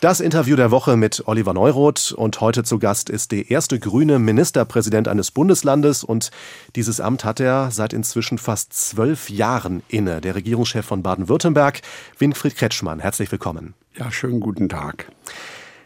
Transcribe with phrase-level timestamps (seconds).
[0.00, 4.18] Das Interview der Woche mit Oliver Neuroth und heute zu Gast ist der erste grüne
[4.18, 6.30] Ministerpräsident eines Bundeslandes und
[6.74, 10.22] dieses Amt hat er seit inzwischen fast zwölf Jahren inne.
[10.22, 11.82] Der Regierungschef von Baden-Württemberg,
[12.16, 13.00] Winfried Kretschmann.
[13.00, 13.74] Herzlich willkommen.
[13.94, 15.12] Ja, schönen guten Tag.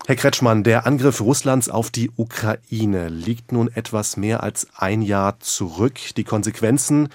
[0.07, 5.41] Herr Kretschmann, der Angriff Russlands auf die Ukraine liegt nun etwas mehr als ein Jahr
[5.41, 5.99] zurück.
[6.17, 7.09] Die Konsequenzen,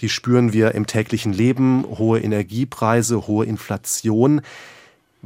[0.00, 4.42] die spüren wir im täglichen Leben, hohe Energiepreise, hohe Inflation.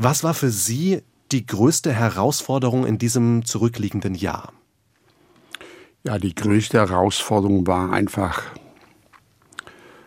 [0.00, 1.02] Was war für Sie
[1.32, 4.52] die größte Herausforderung in diesem zurückliegenden Jahr?
[6.04, 8.42] Ja, die größte Herausforderung war einfach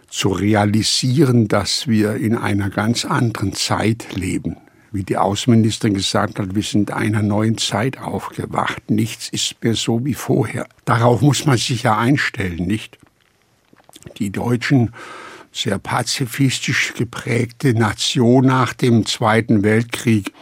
[0.07, 4.57] zu realisieren, dass wir in einer ganz anderen Zeit leben.
[4.91, 8.91] Wie die Außenministerin gesagt hat, wir sind einer neuen Zeit aufgewacht.
[8.91, 10.67] Nichts ist mehr so wie vorher.
[10.83, 12.97] Darauf muss man sich ja einstellen, nicht?
[14.17, 14.91] Die Deutschen
[15.53, 20.33] sehr pazifistisch geprägte Nation nach dem Zweiten Weltkrieg.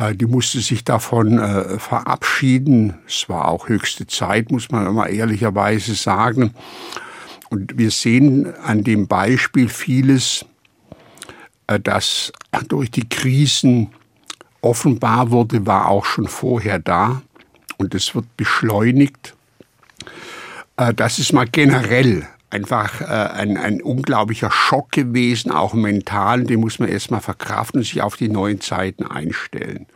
[0.00, 2.94] Äh, die musste sich davon äh, verabschieden.
[3.06, 6.54] Es war auch höchste Zeit, muss man immer ehrlicherweise sagen.
[7.50, 10.46] Und wir sehen an dem Beispiel vieles,
[11.66, 12.32] äh, das
[12.68, 13.90] durch die Krisen
[14.62, 17.22] offenbar wurde, war auch schon vorher da.
[17.76, 19.34] Und es wird beschleunigt.
[20.96, 26.44] Das ist mal generell einfach äh, ein, ein unglaublicher Schock gewesen, auch mental.
[26.44, 29.86] Den muss man erstmal verkraften und sich auf die neuen Zeiten einstellen.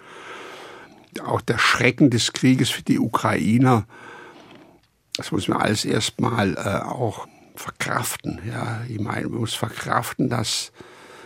[1.24, 3.86] Auch der Schrecken des Krieges für die Ukrainer,
[5.16, 8.40] das muss man alles erstmal äh, auch verkraften.
[8.48, 10.72] Ja, ich meine, man muss verkraften, dass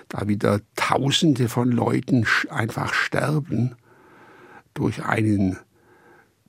[0.09, 3.77] da wieder Tausende von Leuten einfach sterben
[4.75, 5.59] durch einen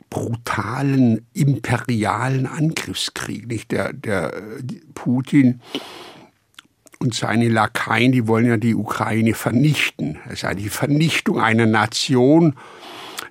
[0.10, 3.48] brutalen imperialen Angriffskrieg.
[3.48, 4.34] Nicht der, der
[4.94, 5.62] Putin
[7.00, 10.18] und seine Lakaien, die wollen ja die Ukraine vernichten.
[10.30, 12.56] Es ist die Vernichtung einer Nation,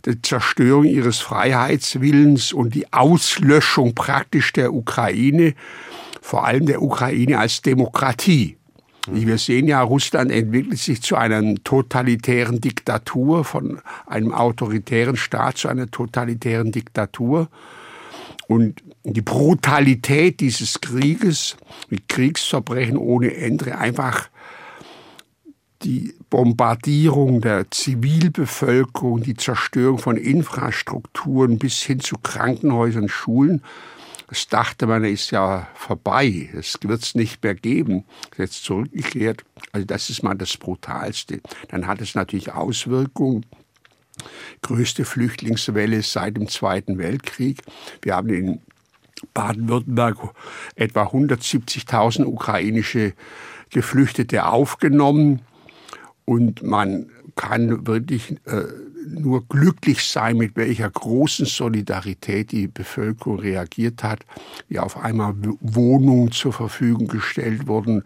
[0.07, 5.55] die Zerstörung ihres Freiheitswillens und die Auslöschung praktisch der Ukraine,
[6.23, 8.58] vor allem der Ukraine als Demokratie.
[9.13, 15.69] Wir sehen ja, Russland entwickelt sich zu einer totalitären Diktatur, von einem autoritären Staat zu
[15.69, 17.49] einer totalitären Diktatur.
[18.47, 21.57] Und die Brutalität dieses Krieges,
[21.89, 24.29] mit Kriegsverbrechen ohne Ende, einfach
[25.83, 33.63] die Bombardierung der Zivilbevölkerung, die Zerstörung von Infrastrukturen bis hin zu Krankenhäusern, Schulen,
[34.29, 36.51] das dachte man, ist ja vorbei.
[36.55, 38.05] Es wird es nicht mehr geben.
[38.37, 39.45] Jetzt zurückgekehrt.
[39.73, 41.41] Also das ist mal das Brutalste.
[41.69, 43.47] Dann hat es natürlich Auswirkungen.
[44.63, 47.63] Größte Flüchtlingswelle seit dem Zweiten Weltkrieg.
[48.03, 48.61] Wir haben in
[49.33, 50.19] Baden-Württemberg
[50.75, 53.15] etwa 170.000 ukrainische
[53.71, 55.41] Geflüchtete aufgenommen.
[56.29, 57.07] Und man
[57.37, 58.65] kann wirklich äh,
[59.09, 64.27] nur glücklich sein, mit welcher großen Solidarität die Bevölkerung reagiert hat,
[64.69, 68.03] wie auf einmal Wohnungen zur Verfügung gestellt wurden,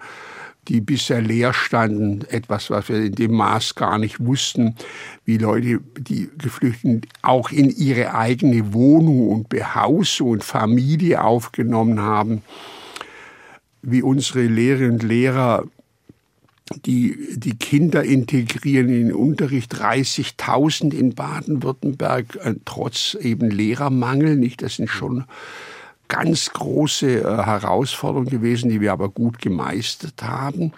[0.69, 4.77] die bisher leer standen, etwas, was wir in dem Maß gar nicht wussten,
[5.25, 12.43] wie Leute, die Geflüchteten auch in ihre eigene Wohnung und Behausung und Familie aufgenommen haben,
[13.83, 15.65] wie unsere Lehrerinnen und Lehrer
[16.87, 24.63] die, die Kinder integrieren in den Unterricht, 30.000 in Baden-Württemberg, äh, trotz eben Lehrermangel, nicht?
[24.63, 25.25] Das sind schon
[26.09, 30.73] ganz große äh, Herausforderungen gewesen, die wir aber gut gemeistert haben.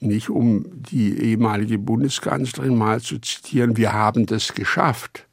[0.00, 5.26] Nicht um die ehemalige Bundeskanzlerin mal zu zitieren, wir haben das geschafft.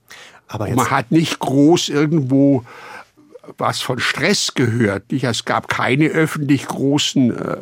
[0.47, 2.63] Aber man hat nicht groß irgendwo
[3.57, 5.11] was von Stress gehört.
[5.11, 5.23] Nicht?
[5.23, 7.57] Es gab keine öffentlich großen äh,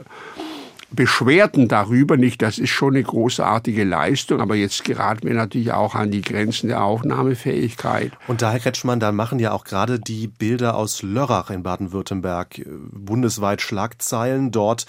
[0.93, 2.41] Beschwerden darüber nicht.
[2.41, 6.67] Das ist schon eine großartige Leistung, aber jetzt geraten wir natürlich auch an die Grenzen
[6.67, 8.11] der Aufnahmefähigkeit.
[8.27, 12.59] Und da, Herr Kretschmann, da machen ja auch gerade die Bilder aus Lörrach in Baden-Württemberg
[12.59, 14.51] äh, bundesweit Schlagzeilen.
[14.51, 14.85] Dort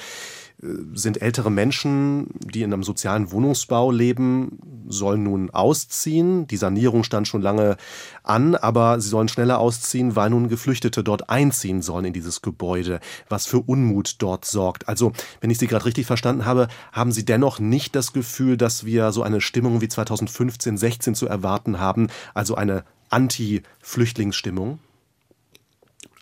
[0.62, 6.46] sind ältere Menschen, die in einem sozialen Wohnungsbau leben, sollen nun ausziehen.
[6.46, 7.76] Die Sanierung stand schon lange
[8.22, 13.00] an, aber sie sollen schneller ausziehen, weil nun Geflüchtete dort einziehen sollen in dieses Gebäude,
[13.28, 14.88] was für Unmut dort sorgt.
[14.88, 18.84] Also, wenn ich Sie gerade richtig verstanden habe, haben Sie dennoch nicht das Gefühl, dass
[18.84, 24.78] wir so eine Stimmung wie 2015, 16 zu erwarten haben, also eine Anti-Flüchtlingsstimmung?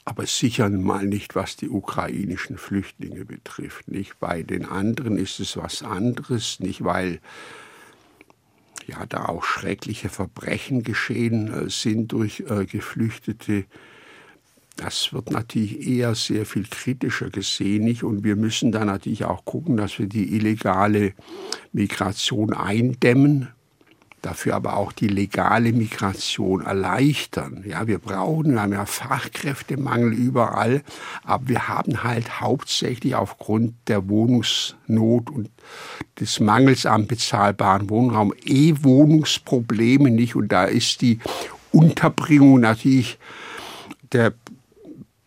[0.05, 3.89] Aber sicher mal nicht, was die ukrainischen Flüchtlinge betrifft.
[3.89, 7.21] Nicht bei den anderen ist es was anderes, nicht weil
[8.87, 13.65] ja da auch schreckliche Verbrechen geschehen äh, sind durch äh, Geflüchtete.
[14.77, 18.03] Das wird natürlich eher sehr viel kritischer gesehen, nicht?
[18.03, 21.13] Und wir müssen da natürlich auch gucken, dass wir die illegale
[21.73, 23.49] Migration eindämmen.
[24.23, 27.65] Dafür aber auch die legale Migration erleichtern.
[27.67, 30.83] Ja, wir brauchen, wir haben ja Fachkräftemangel überall,
[31.25, 35.51] aber wir haben halt hauptsächlich aufgrund der Wohnungsnot und
[36.19, 41.19] des Mangels an bezahlbaren Wohnraum eh Wohnungsprobleme nicht und da ist die
[41.73, 43.19] Unterbringung natürlich
[44.13, 44.35] der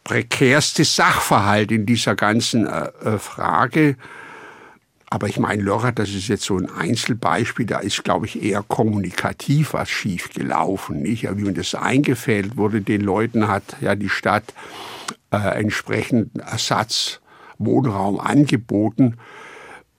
[0.04, 3.96] prekärste Sachverhalt in dieser ganzen äh, äh Frage.
[5.13, 8.63] Aber ich meine, Lörrach, das ist jetzt so ein Einzelbeispiel, da ist, glaube ich, eher
[8.68, 11.04] kommunikativ was schief gelaufen.
[11.04, 11.21] Nicht?
[11.21, 14.56] Ja, wie man das eingefädelt wurde, den Leuten hat ja die Stadt
[15.30, 19.18] äh, entsprechend Ersatzwohnraum angeboten.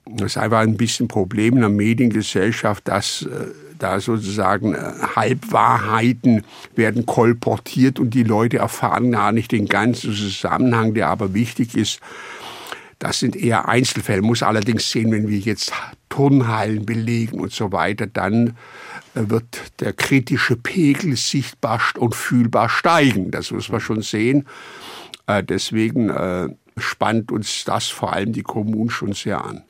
[0.04, 4.78] Das ist einfach ein bisschen Problem in der Mediengesellschaft, dass äh, da sozusagen äh,
[5.14, 6.42] Halbwahrheiten
[6.74, 12.00] werden kolportiert und die Leute erfahren gar nicht den ganzen Zusammenhang, der aber wichtig ist.
[13.04, 14.22] Das sind eher Einzelfälle.
[14.22, 15.74] Muss allerdings sehen, wenn wir jetzt
[16.08, 18.56] Turnhallen belegen und so weiter, dann
[19.14, 23.30] äh, wird der kritische Pegel sichtbar und fühlbar steigen.
[23.30, 24.46] Das muss man schon sehen.
[25.26, 26.48] Äh, deswegen äh,
[26.78, 29.64] spannt uns das vor allem die Kommunen schon sehr an.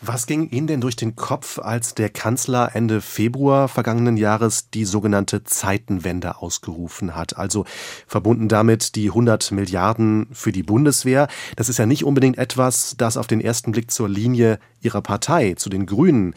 [0.00, 4.84] Was ging Ihnen denn durch den Kopf, als der Kanzler Ende Februar vergangenen Jahres die
[4.84, 7.36] sogenannte Zeitenwende ausgerufen hat?
[7.36, 7.64] Also
[8.06, 11.26] verbunden damit die 100 Milliarden für die Bundeswehr.
[11.56, 15.54] Das ist ja nicht unbedingt etwas, das auf den ersten Blick zur Linie Ihrer Partei,
[15.54, 16.34] zu den Grünen,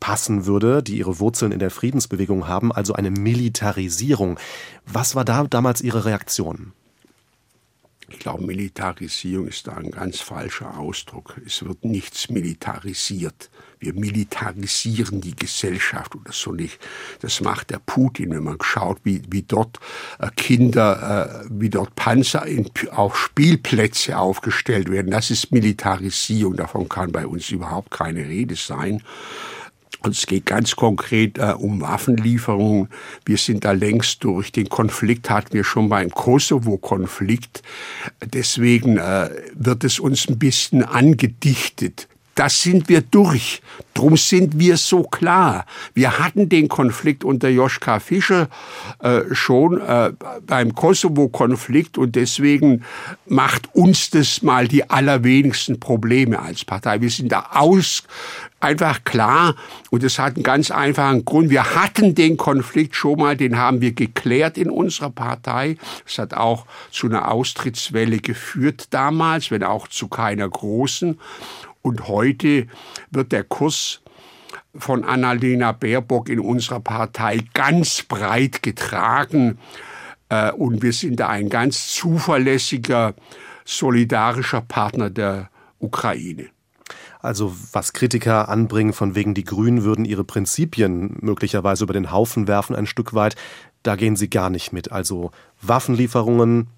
[0.00, 4.38] passen würde, die ihre Wurzeln in der Friedensbewegung haben, also eine Militarisierung.
[4.86, 6.72] Was war da damals Ihre Reaktion?
[8.08, 11.40] Ich glaube, Militarisierung ist da ein ganz falscher Ausdruck.
[11.46, 13.50] Es wird nichts militarisiert.
[13.78, 16.78] Wir militarisieren die Gesellschaft oder so nicht.
[17.20, 19.78] Das macht der Putin, wenn man schaut, wie, wie dort
[20.18, 25.10] äh, Kinder, äh, wie dort Panzer in, auf Spielplätze aufgestellt werden.
[25.10, 26.56] Das ist Militarisierung.
[26.56, 29.02] Davon kann bei uns überhaupt keine Rede sein.
[30.04, 32.88] Und es geht ganz konkret äh, um Waffenlieferungen.
[33.24, 34.52] Wir sind da längst durch.
[34.52, 37.62] Den Konflikt hatten wir schon beim Kosovo-Konflikt.
[38.22, 42.06] Deswegen äh, wird es uns ein bisschen angedichtet.
[42.34, 43.62] Das sind wir durch.
[43.94, 45.66] Drum sind wir so klar.
[45.94, 48.48] Wir hatten den Konflikt unter Joschka Fischer
[48.98, 50.12] äh, schon äh,
[50.44, 52.84] beim Kosovo-Konflikt und deswegen
[53.26, 57.00] macht uns das mal die allerwenigsten Probleme als Partei.
[57.00, 58.02] Wir sind da aus,
[58.64, 59.54] einfach klar
[59.90, 61.50] und es hat einen ganz einfachen Grund.
[61.50, 65.76] Wir hatten den Konflikt schon mal, den haben wir geklärt in unserer Partei.
[66.06, 71.18] Es hat auch zu einer Austrittswelle geführt damals, wenn auch zu keiner großen.
[71.84, 72.66] Und heute
[73.10, 74.00] wird der Kurs
[74.74, 79.58] von Annalena Baerbock in unserer Partei ganz breit getragen.
[80.30, 83.14] Äh, und wir sind da ein ganz zuverlässiger,
[83.66, 86.46] solidarischer Partner der Ukraine.
[87.20, 92.48] Also was Kritiker anbringen, von wegen die Grünen würden ihre Prinzipien möglicherweise über den Haufen
[92.48, 93.36] werfen ein Stück weit,
[93.82, 94.90] da gehen sie gar nicht mit.
[94.90, 96.68] Also Waffenlieferungen,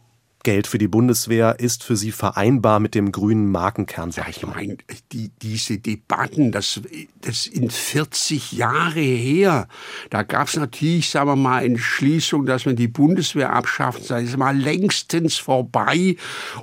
[0.47, 4.13] Geld für die Bundeswehr ist für Sie vereinbar mit dem grünen Markenkern?
[4.15, 4.77] Ja, ich meine,
[5.11, 6.81] die, diese Debatten, das,
[7.21, 9.67] das sind 40 Jahre her.
[10.09, 14.09] Da gab es natürlich, sagen wir mal, Entschließung, dass man die Bundeswehr abschafft.
[14.09, 16.15] Das ist mal längstens vorbei.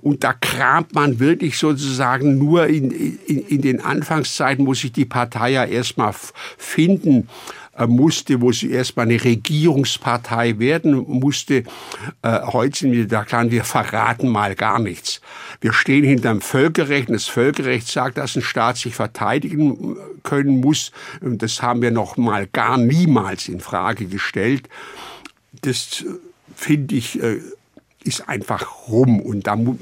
[0.01, 5.03] Und da kramt man wirklich sozusagen nur in, in, in den Anfangszeiten, muss sich die
[5.03, 6.15] Partei ja erstmal
[6.57, 7.27] finden
[7.87, 11.63] musste, wo sie erstmal eine Regierungspartei werden musste.
[12.21, 15.21] Äh, heute sind wir da klar, wir verraten mal gar nichts.
[15.61, 20.91] Wir stehen hinterm Völkerrecht und das Völkerrecht sagt, dass ein Staat sich verteidigen können muss.
[21.21, 24.69] Das haben wir noch mal gar niemals in Frage gestellt.
[25.61, 26.05] Das äh,
[26.55, 27.39] finde ich äh,
[28.03, 29.77] ist einfach rum und da mu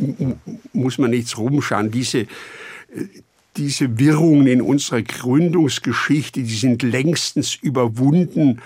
[0.74, 1.92] muss man nichts rumschauen.
[1.92, 2.28] Diese
[3.58, 8.62] diese Wirrungen in unserer Gründungsgeschichte, die sind längstens überwunden.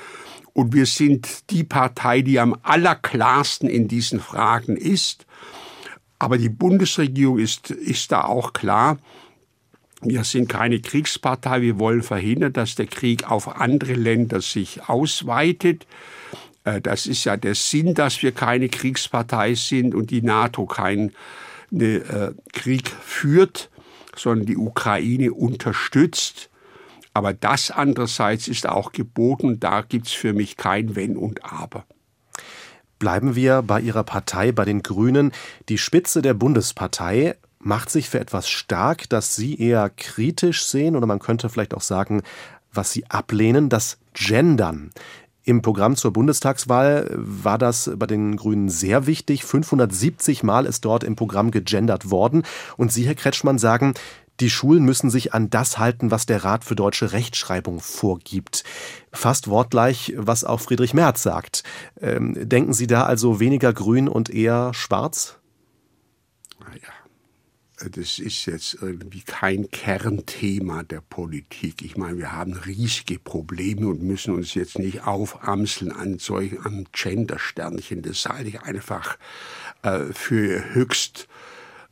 [0.54, 5.26] Und wir sind die Partei, die am allerklarsten in diesen Fragen ist.
[6.18, 8.98] Aber die Bundesregierung ist, ist da auch klar.
[10.02, 11.62] Wir sind keine Kriegspartei.
[11.62, 15.88] Wir wollen verhindern, dass der Krieg auf andere Länder sich ausweitet.
[16.64, 21.12] Äh, das ist ja der Sinn, dass wir keine Kriegspartei sind und die NATO keinen
[21.72, 22.00] äh,
[22.54, 23.70] Krieg führt
[24.16, 26.50] sondern die Ukraine unterstützt.
[27.14, 29.60] Aber das andererseits ist auch geboten.
[29.60, 31.86] Da gibt es für mich kein Wenn und Aber.
[33.00, 35.32] Bleiben wir bei Ihrer Partei, bei den Grünen.
[35.70, 41.08] Die Spitze der Bundespartei macht sich für etwas stark, das Sie eher kritisch sehen oder
[41.08, 42.22] man könnte vielleicht auch sagen,
[42.72, 44.92] was Sie ablehnen, das Gendern.
[45.48, 49.46] Im Programm zur Bundestagswahl war das bei den Grünen sehr wichtig.
[49.46, 52.42] 570 Mal ist dort im Programm gegendert worden.
[52.78, 53.94] Und Sie, Herr Kretschmann, sagen,
[54.40, 58.64] die Schulen müssen sich an das halten, was der Rat für deutsche Rechtschreibung vorgibt.
[59.14, 61.64] Fast wortgleich, was auch Friedrich Merz sagt.
[62.02, 65.38] Ähm, denken Sie da also weniger grün und eher schwarz?
[66.60, 66.95] Naja,
[67.78, 71.82] das ist jetzt irgendwie kein Kernthema der Politik.
[71.82, 76.86] Ich meine, wir haben riesige Probleme und müssen uns jetzt nicht aufamseln an solchen, am
[76.94, 78.02] Gender-Sternchen.
[78.02, 79.18] Das halte ich einfach
[79.82, 81.28] äh, für höchst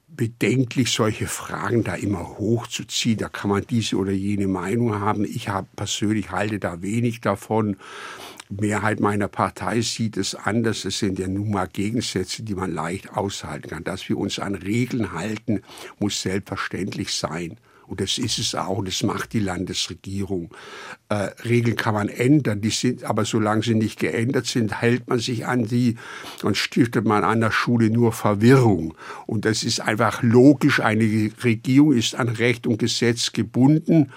[0.08, 3.18] bedenklich, solche Fragen da immer hochzuziehen.
[3.18, 5.26] Da kann man diese oder jene Meinung haben.
[5.26, 7.78] Ich habe persönlich halte da wenig davon.
[8.60, 10.86] Mehrheit meiner Partei sieht es anders.
[10.86, 13.84] Es sind ja nun mal Gegensätze, die man leicht aushalten kann.
[13.84, 15.62] Dass wir uns an Regeln halten,
[16.00, 17.58] muss selbstverständlich sein.
[17.86, 20.50] Und das ist es auch, das macht die Landesregierung.
[21.10, 25.20] Äh, Regeln kann man ändern, die sind, aber solange sie nicht geändert sind, hält man
[25.20, 25.98] sich an die
[26.44, 28.96] und stiftet man an der Schule nur Verwirrung.
[29.28, 30.80] Und das ist einfach logisch.
[30.80, 34.12] Eine Regierung ist an Recht und Gesetz gebunden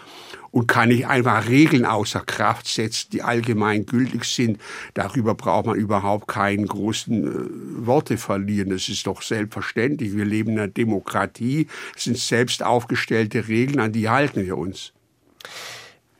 [0.56, 4.58] und kann nicht einfach Regeln außer Kraft setzen, die allgemein gültig sind.
[4.94, 8.70] Darüber braucht man überhaupt keinen großen äh, Worte verlieren.
[8.70, 10.16] Das ist doch selbstverständlich.
[10.16, 11.66] Wir leben in einer Demokratie.
[11.94, 14.94] Es sind selbst aufgestellte Regeln, an die halten wir uns.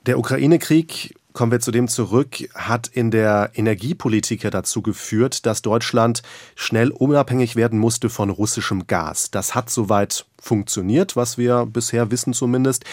[0.04, 5.62] Der Ukraine-Krieg kommen wir zu dem zurück, hat in der Energiepolitik ja dazu geführt, dass
[5.62, 6.22] Deutschland
[6.56, 9.30] schnell unabhängig werden musste von russischem Gas.
[9.30, 12.84] Das hat soweit funktioniert, was wir bisher wissen zumindest.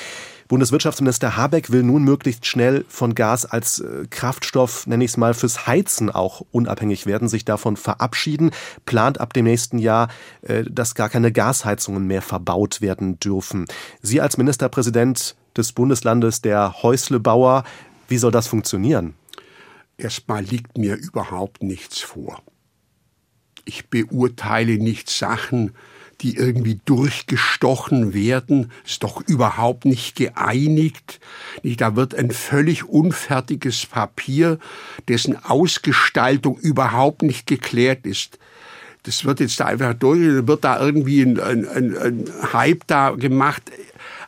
[0.53, 5.33] Bundeswirtschaftsminister Habeck will nun möglichst schnell von Gas als äh, Kraftstoff, nenne ich es mal,
[5.33, 8.51] fürs Heizen auch unabhängig werden, sich davon verabschieden,
[8.85, 10.09] plant ab dem nächsten Jahr,
[10.43, 13.65] äh, dass gar keine Gasheizungen mehr verbaut werden dürfen.
[14.03, 17.63] Sie als Ministerpräsident des Bundeslandes der Häuslebauer,
[18.07, 19.15] wie soll das funktionieren?
[19.97, 22.43] Erstmal liegt mir überhaupt nichts vor.
[23.65, 25.71] Ich beurteile nicht Sachen,
[26.21, 31.19] die irgendwie durchgestochen werden, ist doch überhaupt nicht geeinigt.
[31.63, 34.59] Da wird ein völlig unfertiges Papier,
[35.07, 38.39] dessen Ausgestaltung überhaupt nicht geklärt ist.
[39.03, 43.63] Das wird jetzt da einfach durch, wird da irgendwie ein, ein, ein, Hype da gemacht.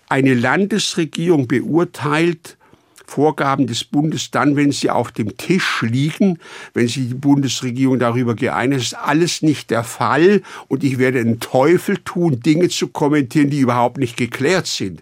[0.09, 2.57] Eine Landesregierung beurteilt
[3.07, 6.39] Vorgaben des Bundes dann, wenn sie auf dem Tisch liegen,
[6.73, 11.39] wenn sich die Bundesregierung darüber geeinigt ist, alles nicht der Fall und ich werde den
[11.39, 15.01] Teufel tun, Dinge zu kommentieren, die überhaupt nicht geklärt sind.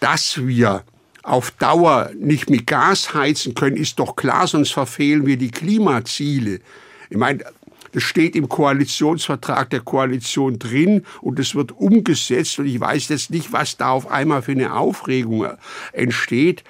[0.00, 0.84] Dass wir
[1.22, 6.60] auf Dauer nicht mit Gas heizen können, ist doch klar, sonst verfehlen wir die Klimaziele.
[7.08, 7.44] Ich meine,
[7.94, 13.30] das steht im Koalitionsvertrag der Koalition drin und es wird umgesetzt und ich weiß jetzt
[13.30, 15.46] nicht, was da auf einmal für eine Aufregung
[15.92, 16.64] entsteht.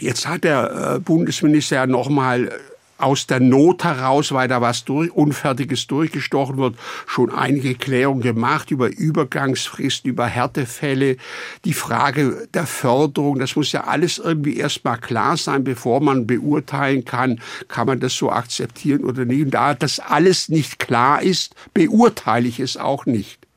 [0.00, 2.50] Jetzt hat der äh, Bundesminister ja nochmal äh,
[2.98, 6.76] aus der Not heraus, weil da was durch, Unfertiges durchgestochen wird,
[7.06, 11.16] schon einige Klärungen gemacht über Übergangsfristen, über Härtefälle,
[11.64, 13.38] die Frage der Förderung.
[13.38, 18.14] Das muss ja alles irgendwie erstmal klar sein, bevor man beurteilen kann, kann man das
[18.14, 19.44] so akzeptieren oder nicht.
[19.44, 23.47] Und da das alles nicht klar ist, beurteile ich es auch nicht.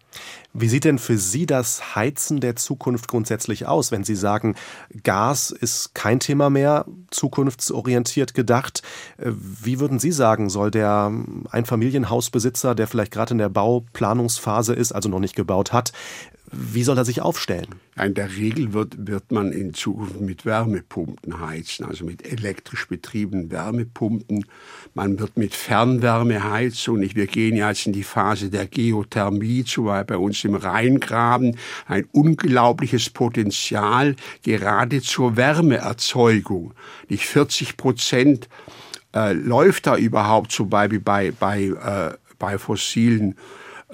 [0.53, 4.55] Wie sieht denn für Sie das Heizen der Zukunft grundsätzlich aus, wenn Sie sagen,
[5.03, 8.81] Gas ist kein Thema mehr, zukunftsorientiert gedacht?
[9.17, 11.11] Äh, wie würden Sie sagen, soll der
[11.51, 15.93] Einfamilienhausbesitzer, der vielleicht gerade in der Bauplanungsphase ist, also noch nicht gebaut hat,
[16.51, 17.67] wie soll er sich aufstellen?
[18.01, 23.51] In der Regel wird, wird man in Zukunft mit Wärmepumpen heizen, also mit elektrisch betriebenen
[23.51, 24.45] Wärmepumpen.
[24.93, 27.01] Man wird mit Fernwärme heizen.
[27.15, 33.09] Wir gehen jetzt in die Phase der Geothermie, zumal bei uns im Rheingraben ein unglaubliches
[33.09, 36.73] Potenzial gerade zur Wärmeerzeugung.
[37.07, 38.49] Nicht 40 Prozent
[39.15, 43.35] äh, läuft da überhaupt zum Beispiel bei, bei, äh, bei fossilen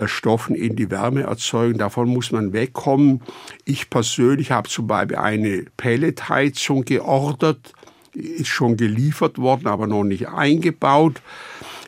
[0.05, 1.79] Stoffen in die Wärme erzeugen.
[1.79, 3.21] Davon muss man wegkommen.
[3.65, 7.73] Ich persönlich habe zum Beispiel eine Pelletheizung geordert,
[8.13, 11.21] ist schon geliefert worden, aber noch nicht eingebaut.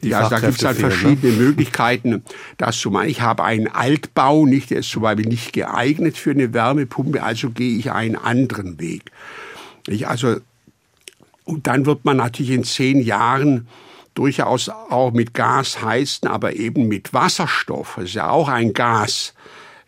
[0.01, 0.89] Die ja, also da gibt es halt ne?
[0.89, 1.39] verschiedene ne?
[1.39, 2.23] Möglichkeiten,
[2.57, 3.09] das zu machen.
[3.09, 7.49] Ich habe einen Altbau, nicht, der ist zum Beispiel nicht geeignet für eine Wärmepumpe, also
[7.49, 9.11] gehe ich einen anderen Weg.
[9.87, 10.37] Ich also,
[11.43, 13.67] und dann wird man natürlich in zehn Jahren
[14.19, 17.93] durchaus auch mit Gas heizen, aber eben mit Wasserstoff.
[17.95, 19.33] Das ist ja auch ein Gas.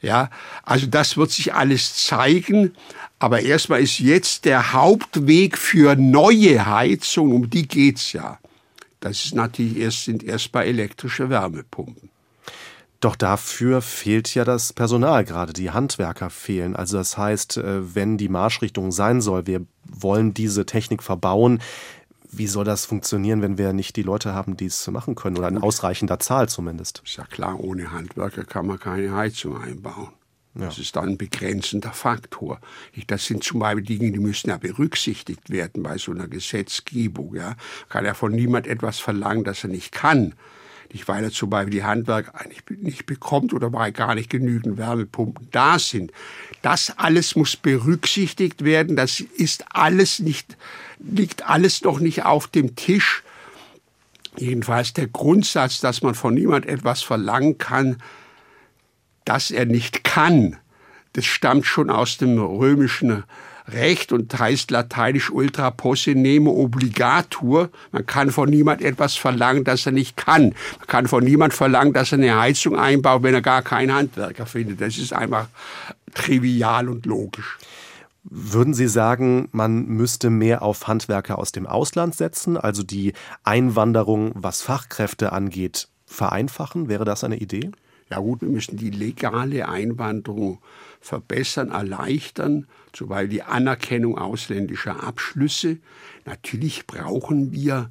[0.01, 0.29] Ja,
[0.63, 2.73] also das wird sich alles zeigen.
[3.19, 8.39] Aber erstmal ist jetzt der Hauptweg für neue Heizung, um die geht's ja.
[9.01, 12.09] Das ist natürlich erst, sind erstmal elektrische Wärmepumpen.
[13.01, 16.75] Doch dafür fehlt ja das Personal, gerade die Handwerker fehlen.
[16.75, 21.61] Also das heißt, äh, wenn die Marschrichtung sein soll, wir wollen diese Technik verbauen,
[22.31, 25.50] wie soll das funktionieren, wenn wir nicht die Leute haben, die es machen können oder
[25.50, 27.01] in ausreichender Zahl zumindest?
[27.05, 30.09] Ist ja klar, ohne Handwerker kann man keine Heizung einbauen.
[30.55, 30.65] Ja.
[30.65, 32.59] Das ist dann ein begrenzender Faktor.
[33.07, 37.35] Das sind zum Beispiel Dinge, die müssen ja berücksichtigt werden bei so einer Gesetzgebung.
[37.35, 37.55] Ja.
[37.89, 40.33] Kann ja von niemand etwas verlangen, das er nicht kann.
[40.91, 44.77] Nicht, weil er zum Beispiel die Handwerker eigentlich nicht bekommt oder weil gar nicht genügend
[44.77, 46.11] Wärmepumpen da sind.
[46.62, 48.96] Das alles muss berücksichtigt werden.
[48.96, 50.58] Das ist alles nicht,
[51.00, 53.24] liegt alles noch nicht auf dem Tisch.
[54.38, 57.98] Jedenfalls der Grundsatz, dass man von niemand etwas verlangen kann,
[59.25, 60.58] das er nicht kann,
[61.13, 63.24] das stammt schon aus dem römischen
[63.68, 67.70] Recht und heißt lateinisch ultra posse nemo obligatur.
[67.91, 70.56] Man kann von niemand etwas verlangen, das er nicht kann.
[70.80, 74.46] Man kann von niemand verlangen, dass er eine Heizung einbaut, wenn er gar keinen Handwerker
[74.46, 74.82] findet.
[74.82, 75.48] Das ist einfach
[76.12, 77.58] trivial und logisch.
[78.24, 83.13] Würden Sie sagen, man müsste mehr auf Handwerker aus dem Ausland setzen, also die
[83.44, 86.88] Einwanderung, was Fachkräfte angeht, vereinfachen?
[86.88, 87.72] Wäre das eine Idee?
[88.12, 90.60] Ja gut, wir müssen die legale Einwanderung
[91.00, 95.77] verbessern, erleichtern, zum Beispiel die Anerkennung ausländischer Abschlüsse.
[96.25, 97.89] Natürlich brauchen wir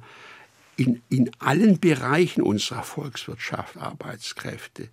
[0.77, 4.83] in, in allen Bereichen unserer Volkswirtschaft Arbeitskräfte.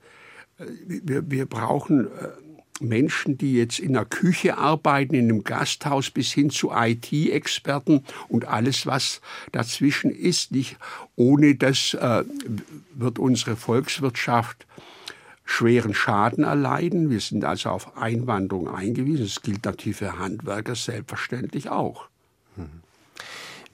[0.59, 2.29] Äh, wir, wir brauchen äh,
[2.81, 8.47] Menschen, die jetzt in der Küche arbeiten, in einem Gasthaus bis hin zu IT-Experten und
[8.47, 9.21] alles, was
[9.53, 10.53] dazwischen ist.
[10.53, 10.77] Nicht
[11.17, 12.25] ohne das äh,
[12.95, 14.67] wird unsere Volkswirtschaft
[15.45, 17.11] schweren Schaden erleiden.
[17.11, 19.25] Wir sind also auf Einwanderung eingewiesen.
[19.25, 22.09] Das gilt natürlich für Handwerker selbstverständlich auch.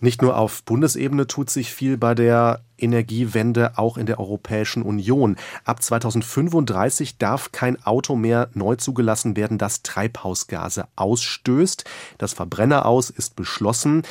[0.05, 5.37] Nicht nur auf Bundesebene tut sich viel bei der Energiewende, auch in der Europäischen Union.
[5.65, 11.87] Ab 2035 darf kein Auto mehr neu zugelassen werden, das Treibhausgase ausstößt.
[12.19, 14.03] Das Verbrenner aus ist beschlossen.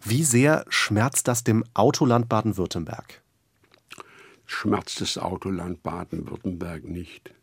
[0.00, 3.20] Wie sehr schmerzt das dem Autoland Baden-Württemberg?
[4.46, 7.34] schmerzt das Autoland Baden-Württemberg nicht.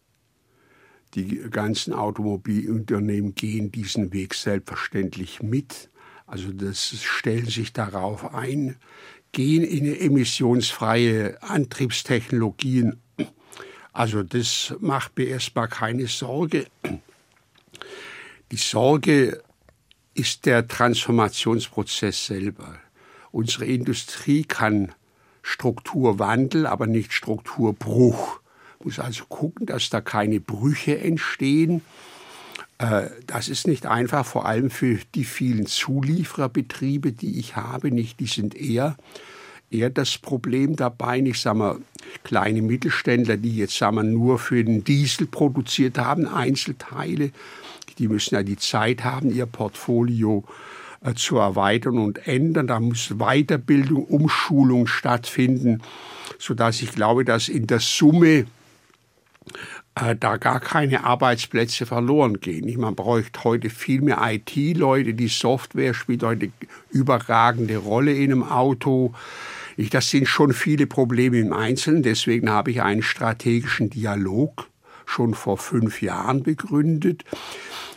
[1.15, 5.88] Die ganzen Automobilunternehmen gehen diesen Weg selbstverständlich mit.
[6.29, 8.75] Also das stellen sich darauf ein,
[9.31, 13.01] gehen in emissionsfreie Antriebstechnologien.
[13.93, 16.67] Also das macht mir erstmal keine Sorge.
[18.51, 19.41] Die Sorge
[20.13, 22.77] ist der Transformationsprozess selber.
[23.31, 24.93] Unsere Industrie kann
[25.41, 28.39] Strukturwandel, aber nicht Strukturbruch.
[28.83, 31.81] Muss also gucken, dass da keine Brüche entstehen.
[32.79, 37.91] Äh, das ist nicht einfach, vor allem für die vielen Zuliefererbetriebe, die ich habe.
[37.91, 38.97] Nicht, die sind eher
[39.71, 41.19] eher das Problem dabei.
[41.19, 41.77] Ich sage mal,
[42.23, 47.31] kleine Mittelständler, die jetzt sagen wir, nur für den Diesel produziert haben, Einzelteile,
[47.97, 50.43] die müssen ja die Zeit haben, ihr Portfolio
[51.01, 52.67] äh, zu erweitern und ändern.
[52.67, 55.81] Da muss Weiterbildung, Umschulung stattfinden,
[56.37, 58.45] sodass ich glaube, dass in der Summe
[60.01, 62.79] äh, da gar keine Arbeitsplätze verloren gehen.
[62.79, 65.13] Man bräuchte heute viel mehr IT-Leute.
[65.13, 66.51] Die Software spielt heute
[66.91, 69.13] überragende Rolle in einem Auto.
[69.77, 72.03] Ich, das sind schon viele Probleme im Einzelnen.
[72.03, 74.67] Deswegen habe ich einen strategischen Dialog
[75.05, 77.23] schon vor fünf Jahren begründet.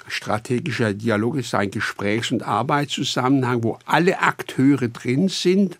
[0.09, 5.79] Strategischer Dialog ist ein Gesprächs- und Arbeitszusammenhang, wo alle Akteure drin sind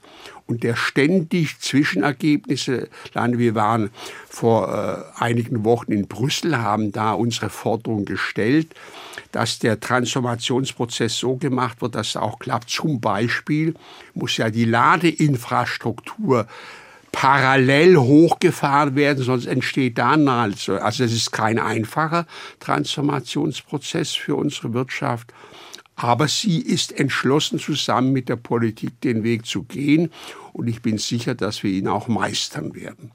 [0.53, 3.41] und der ständig Zwischenergebnisse landet.
[3.41, 3.89] Wir waren
[4.29, 4.69] vor
[5.19, 8.75] äh, einigen Wochen in Brüssel, haben da unsere Forderung gestellt,
[9.33, 12.69] dass der Transformationsprozess so gemacht wird, dass es auch klappt.
[12.69, 13.75] Zum Beispiel
[14.13, 16.47] muss ja die Ladeinfrastruktur
[17.13, 20.75] parallel hochgefahren werden, sonst entsteht da also.
[20.75, 22.27] Also es ist kein einfacher
[22.61, 25.33] Transformationsprozess für unsere Wirtschaft.
[25.95, 30.11] Aber sie ist entschlossen, zusammen mit der Politik den Weg zu gehen.
[30.53, 33.13] Und ich bin sicher, dass wir ihn auch meistern werden.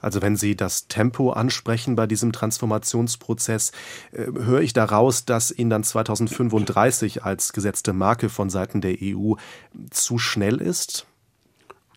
[0.00, 3.72] Also wenn Sie das Tempo ansprechen bei diesem Transformationsprozess,
[4.12, 9.34] äh, höre ich daraus, dass Ihnen dann 2035 als gesetzte Marke von Seiten der EU
[9.90, 11.06] zu schnell ist?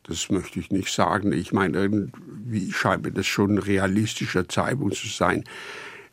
[0.04, 1.32] Das möchte ich nicht sagen.
[1.32, 5.46] Ich meine, irgendwie scheint mir das schon ein realistischer Zeitpunkt zu sein.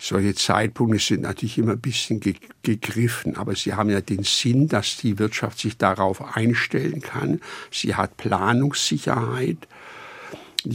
[0.02, 2.20] Solche Zeitpunkte sind natürlich immer ein bisschen
[2.62, 7.40] gegriffen, aber sie haben ja den Sinn, dass die Wirtschaft sich darauf einstellen kann.
[7.70, 9.68] Sie hat Planungssicherheit.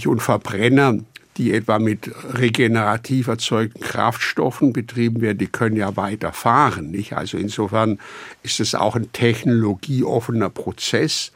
[0.06, 1.00] Und Verbrenner
[1.38, 6.92] die etwa mit regenerativ erzeugten Kraftstoffen betrieben werden, die können ja weiterfahren.
[6.92, 7.14] Nicht?
[7.14, 8.00] Also insofern
[8.44, 11.32] ist es auch ein technologieoffener Prozess.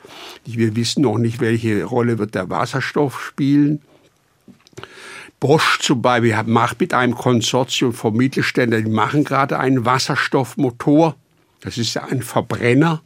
[0.46, 3.82] Wir wissen noch nicht, welche Rolle wird der Wasserstoff spielen.
[5.40, 11.16] Bosch zum Beispiel macht mit einem Konsortium von Mittelständlern, die machen gerade einen Wasserstoffmotor.
[11.62, 13.02] Das ist ja ein Verbrenner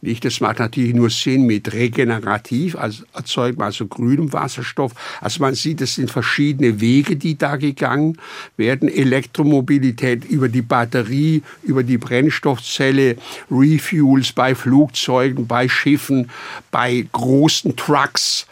[0.00, 4.92] Nicht, das macht natürlich nur Sinn mit regenerativ, also erzeugt man also grünem Wasserstoff.
[5.20, 8.16] Also man sieht, es sind verschiedene Wege, die da gegangen
[8.56, 8.88] werden.
[8.88, 13.16] Elektromobilität über die Batterie, über die Brennstoffzelle,
[13.50, 16.30] Refuels bei Flugzeugen, bei Schiffen,
[16.70, 18.46] bei großen Trucks.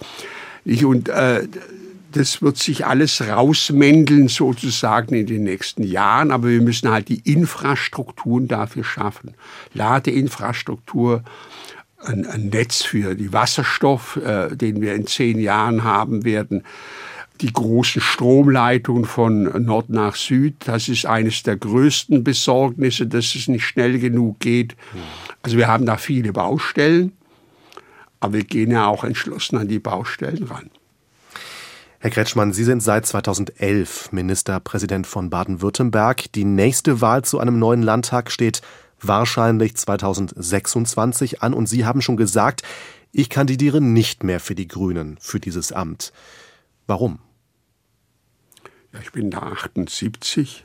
[0.64, 1.46] Und äh,
[2.16, 7.20] das wird sich alles rausmändeln sozusagen in den nächsten Jahren, aber wir müssen halt die
[7.30, 9.34] Infrastrukturen dafür schaffen.
[9.74, 11.22] Ladeinfrastruktur,
[11.98, 16.62] ein, ein Netz für die Wasserstoff, äh, den wir in zehn Jahren haben werden,
[17.42, 20.54] die großen Stromleitungen von Nord nach Süd.
[20.64, 24.74] Das ist eines der größten Besorgnisse, dass es nicht schnell genug geht.
[25.42, 27.12] Also wir haben da viele Baustellen,
[28.20, 30.70] aber wir gehen ja auch entschlossen an die Baustellen ran.
[32.06, 36.30] Herr Kretschmann, Sie sind seit 2011 Ministerpräsident von Baden-Württemberg.
[36.34, 38.62] Die nächste Wahl zu einem neuen Landtag steht
[39.00, 42.62] wahrscheinlich 2026 an und Sie haben schon gesagt,
[43.10, 46.12] ich kandidiere nicht mehr für die Grünen für dieses Amt.
[46.86, 47.18] Warum?
[48.92, 50.64] Ja, ich bin da 78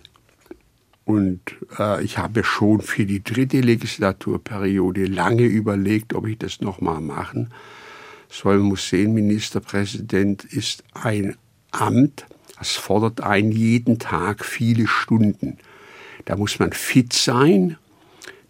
[1.06, 1.42] und
[1.80, 7.48] äh, ich habe schon für die dritte Legislaturperiode lange überlegt, ob ich das nochmal machen
[7.50, 7.81] soll
[8.32, 11.36] soll muss sehen, Ministerpräsident ist ein
[11.72, 12.26] Amt,
[12.58, 15.58] das fordert einen jeden Tag viele Stunden.
[16.26, 17.78] Da muss man fit sein,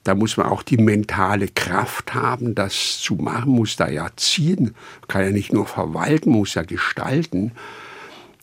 [0.04, 4.76] da muss man auch die mentale Kraft haben, das zu machen, muss da ja ziehen,
[5.08, 7.52] kann ja nicht nur verwalten, muss ja gestalten.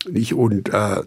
[0.09, 0.35] Nicht?
[0.35, 1.03] Und äh,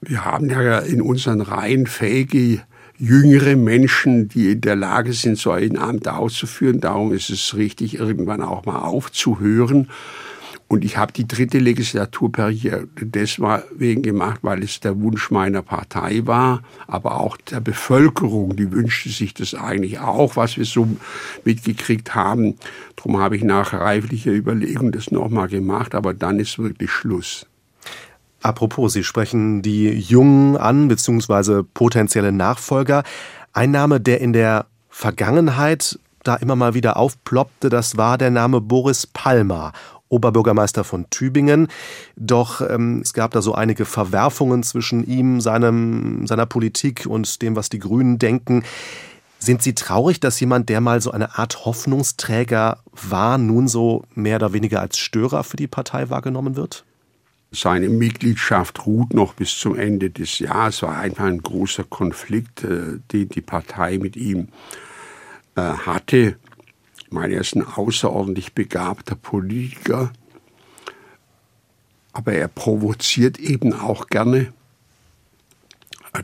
[0.00, 2.62] wir haben ja in unseren Reihen fähige
[2.98, 6.80] jüngere Menschen, die in der Lage sind, so ein Amt auszuführen.
[6.80, 9.88] Darum ist es richtig, irgendwann auch mal aufzuhören.
[10.70, 16.62] Und ich habe die dritte Legislaturperiode deswegen gemacht, weil es der Wunsch meiner Partei war,
[16.86, 20.86] aber auch der Bevölkerung, die wünschte sich das eigentlich auch, was wir so
[21.44, 22.56] mitgekriegt haben.
[22.96, 27.46] Darum habe ich nach reiflicher Überlegung das nochmal gemacht, aber dann ist wirklich Schluss.
[28.42, 33.02] Apropos, Sie sprechen die Jungen an, beziehungsweise potenzielle Nachfolger.
[33.52, 38.60] Ein Name, der in der Vergangenheit da immer mal wieder aufploppte, das war der Name
[38.60, 39.72] Boris Palmer,
[40.08, 41.68] Oberbürgermeister von Tübingen.
[42.16, 47.56] Doch ähm, es gab da so einige Verwerfungen zwischen ihm, seinem, seiner Politik und dem,
[47.56, 48.62] was die Grünen denken.
[49.38, 54.36] Sind Sie traurig, dass jemand, der mal so eine Art Hoffnungsträger war, nun so mehr
[54.36, 56.84] oder weniger als Störer für die Partei wahrgenommen wird?
[57.50, 60.76] Seine Mitgliedschaft ruht noch bis zum Ende des Jahres.
[60.76, 64.48] Es war einfach ein großer Konflikt, äh, den die Partei mit ihm
[65.56, 66.36] äh, hatte.
[66.98, 70.12] Ich meine, er ist ein außerordentlich begabter Politiker,
[72.12, 74.52] aber er provoziert eben auch gerne.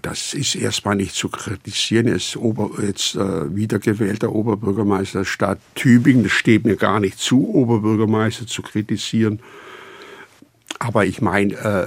[0.03, 2.07] Das ist erstmal nicht zu kritisieren.
[2.07, 6.25] Er ist Ober, jetzt äh, wiedergewählter Oberbürgermeister der Stadt Tübingen.
[6.25, 9.41] Das steht mir gar nicht zu, Oberbürgermeister zu kritisieren.
[10.85, 11.87] Aber ich meine, äh,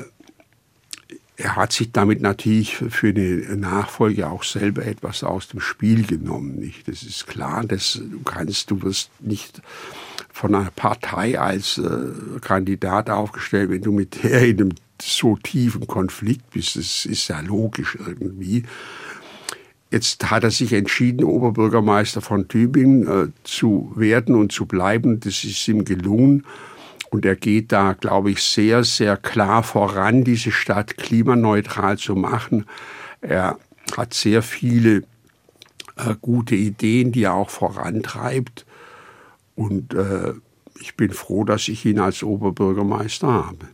[1.35, 6.55] er hat sich damit natürlich für eine Nachfolge auch selber etwas aus dem Spiel genommen.
[6.55, 6.87] Nicht?
[6.87, 9.61] Das ist klar, dass du kannst, du wirst nicht
[10.33, 15.85] von einer Partei als äh, Kandidat aufgestellt, wenn du mit der in einem so tiefen
[15.85, 16.75] Konflikt bist.
[16.75, 18.63] Das ist ja logisch irgendwie.
[19.91, 25.19] Jetzt hat er sich entschieden, Oberbürgermeister von Tübingen äh, zu werden und zu bleiben.
[25.19, 26.45] Das ist ihm gelungen.
[27.17, 32.67] Und er geht da, glaube ich, sehr, sehr klar voran, diese Stadt klimaneutral zu machen.
[33.21, 33.57] Er
[33.97, 34.97] hat sehr viele
[35.95, 38.67] äh, gute Ideen, die er auch vorantreibt.
[39.55, 40.33] Und äh,
[40.79, 43.67] ich bin froh, dass ich ihn als Oberbürgermeister habe.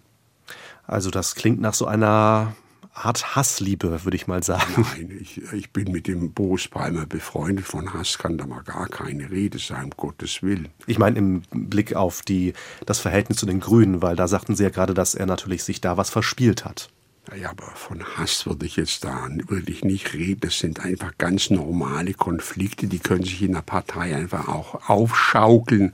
[0.88, 2.56] Also das klingt nach so einer
[2.94, 4.86] Art Hassliebe, würde ich mal sagen.
[4.96, 7.66] Nein, ich, ich bin mit dem Boris Palmer befreundet.
[7.66, 10.70] Von Hass kann da mal gar keine Rede sein, um Gottes Willen.
[10.86, 12.54] Ich meine im Blick auf die,
[12.86, 15.82] das Verhältnis zu den Grünen, weil da sagten Sie ja gerade, dass er natürlich sich
[15.82, 16.90] da was verspielt hat.
[17.40, 20.42] Ja, aber von Hass würde ich jetzt da wirklich nicht reden.
[20.42, 25.94] Das sind einfach ganz normale Konflikte, die können sich in der Partei einfach auch aufschaukeln.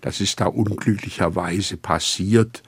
[0.00, 2.62] Das ist da unglücklicherweise passiert.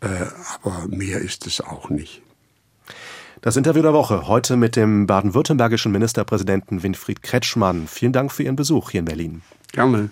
[0.00, 0.26] Äh,
[0.62, 2.22] aber mehr ist es auch nicht.
[3.44, 7.86] Das Interview der Woche heute mit dem baden-württembergischen Ministerpräsidenten Winfried Kretschmann.
[7.86, 9.42] Vielen Dank für Ihren Besuch hier in Berlin.
[9.70, 10.08] Gerne.